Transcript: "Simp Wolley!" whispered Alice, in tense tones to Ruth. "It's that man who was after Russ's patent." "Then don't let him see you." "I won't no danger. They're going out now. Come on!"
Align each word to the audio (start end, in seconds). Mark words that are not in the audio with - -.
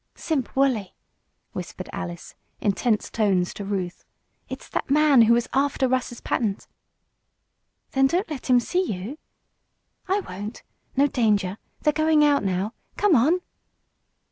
"Simp 0.15 0.55
Wolley!" 0.55 0.95
whispered 1.51 1.87
Alice, 1.93 2.33
in 2.59 2.71
tense 2.71 3.11
tones 3.11 3.53
to 3.53 3.63
Ruth. 3.63 4.03
"It's 4.49 4.67
that 4.69 4.89
man 4.89 5.21
who 5.21 5.33
was 5.35 5.47
after 5.53 5.87
Russ's 5.87 6.21
patent." 6.21 6.67
"Then 7.91 8.07
don't 8.07 8.27
let 8.27 8.49
him 8.49 8.59
see 8.59 8.81
you." 8.91 9.19
"I 10.07 10.21
won't 10.21 10.63
no 10.97 11.05
danger. 11.05 11.59
They're 11.81 11.93
going 11.93 12.23
out 12.25 12.43
now. 12.43 12.73
Come 12.97 13.15
on!" 13.15 13.41